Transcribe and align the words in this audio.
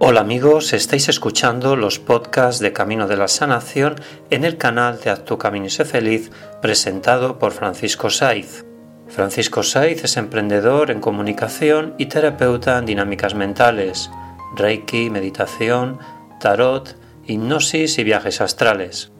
Hola 0.00 0.22
amigos, 0.22 0.72
estáis 0.72 1.08
escuchando 1.08 1.76
los 1.76 2.00
podcasts 2.00 2.60
de 2.60 2.72
Camino 2.72 3.06
de 3.06 3.16
la 3.16 3.28
Sanación 3.28 3.94
en 4.28 4.44
el 4.44 4.58
canal 4.58 4.98
de 5.00 5.10
Haz 5.10 5.24
tu 5.24 5.38
Camino 5.38 5.66
y 5.66 5.70
sé 5.70 5.84
feliz 5.84 6.32
presentado 6.60 7.38
por 7.38 7.52
Francisco 7.52 8.10
Saiz. 8.10 8.64
Francisco 9.06 9.62
Saiz 9.62 10.02
es 10.02 10.16
emprendedor 10.16 10.90
en 10.90 11.00
comunicación 11.00 11.94
y 11.96 12.06
terapeuta 12.06 12.76
en 12.76 12.86
dinámicas 12.86 13.36
mentales, 13.36 14.10
reiki, 14.56 15.10
meditación, 15.10 16.00
tarot, 16.40 16.96
hipnosis 17.26 17.96
y 17.98 18.04
viajes 18.04 18.40
astrales. 18.40 19.12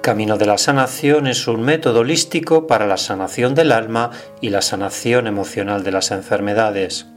Camino 0.00 0.38
de 0.38 0.46
la 0.46 0.56
Sanación 0.56 1.26
es 1.26 1.46
un 1.46 1.60
método 1.60 2.00
holístico 2.00 2.66
para 2.66 2.86
la 2.86 2.96
sanación 2.96 3.54
del 3.54 3.70
alma 3.70 4.10
y 4.40 4.48
la 4.48 4.62
sanación 4.62 5.26
emocional 5.26 5.84
de 5.84 5.92
las 5.92 6.10
enfermedades. 6.12 7.11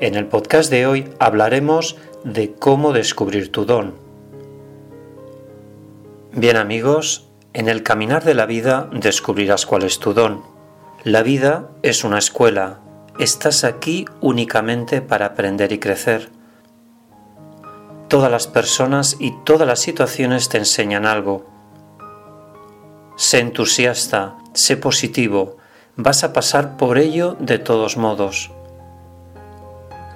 En 0.00 0.14
el 0.14 0.26
podcast 0.26 0.70
de 0.70 0.86
hoy 0.86 1.12
hablaremos 1.18 1.98
de 2.24 2.54
cómo 2.54 2.94
descubrir 2.94 3.52
tu 3.52 3.66
don. 3.66 3.96
Bien 6.32 6.56
amigos, 6.56 7.28
en 7.52 7.68
el 7.68 7.82
caminar 7.82 8.24
de 8.24 8.32
la 8.32 8.46
vida 8.46 8.88
descubrirás 8.94 9.66
cuál 9.66 9.82
es 9.82 9.98
tu 9.98 10.14
don. 10.14 10.42
La 11.04 11.22
vida 11.22 11.68
es 11.82 12.02
una 12.02 12.16
escuela. 12.16 12.80
Estás 13.18 13.62
aquí 13.62 14.06
únicamente 14.22 15.02
para 15.02 15.26
aprender 15.26 15.70
y 15.70 15.78
crecer. 15.78 16.30
Todas 18.08 18.30
las 18.30 18.46
personas 18.46 19.18
y 19.20 19.34
todas 19.44 19.68
las 19.68 19.80
situaciones 19.80 20.48
te 20.48 20.56
enseñan 20.56 21.04
algo. 21.04 21.46
Sé 23.16 23.40
entusiasta, 23.40 24.38
sé 24.54 24.78
positivo, 24.78 25.58
vas 25.96 26.24
a 26.24 26.32
pasar 26.32 26.78
por 26.78 26.96
ello 26.96 27.36
de 27.38 27.58
todos 27.58 27.98
modos. 27.98 28.50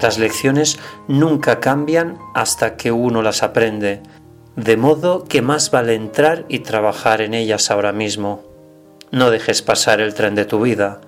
Las 0.04 0.18
lecciones 0.18 0.78
nunca 1.08 1.60
cambian 1.60 2.18
hasta 2.34 2.76
que 2.76 2.92
uno 2.92 3.22
las 3.22 3.42
aprende, 3.42 4.02
de 4.54 4.76
modo 4.76 5.24
que 5.24 5.40
más 5.40 5.70
vale 5.70 5.94
entrar 5.94 6.44
y 6.50 6.58
trabajar 6.58 7.22
en 7.22 7.32
ellas 7.32 7.70
ahora 7.70 7.94
mismo. 7.94 8.42
No 9.12 9.30
dejes 9.30 9.62
pasar 9.62 10.02
el 10.02 10.12
tren 10.12 10.34
de 10.34 10.44
tu 10.44 10.60
vida. 10.60 11.00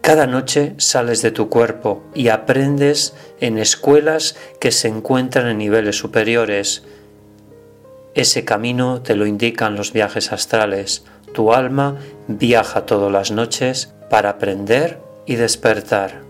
Cada 0.00 0.26
noche 0.26 0.76
sales 0.78 1.20
de 1.20 1.30
tu 1.30 1.50
cuerpo 1.50 2.02
y 2.14 2.28
aprendes 2.28 3.14
en 3.38 3.58
escuelas 3.58 4.34
que 4.58 4.72
se 4.72 4.88
encuentran 4.88 5.46
en 5.48 5.58
niveles 5.58 5.98
superiores. 5.98 6.84
Ese 8.14 8.46
camino 8.46 9.02
te 9.02 9.14
lo 9.14 9.26
indican 9.26 9.76
los 9.76 9.92
viajes 9.92 10.32
astrales. 10.32 11.04
Tu 11.34 11.52
alma 11.52 11.98
viaja 12.28 12.86
todas 12.86 13.12
las 13.12 13.30
noches 13.30 13.92
para 14.08 14.30
aprender 14.30 15.00
y 15.26 15.34
despertar. 15.34 16.24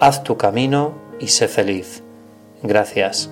Haz 0.00 0.24
tu 0.24 0.36
camino 0.36 0.94
y 1.20 1.28
sé 1.28 1.48
feliz. 1.48 2.02
Gracias. 2.62 3.30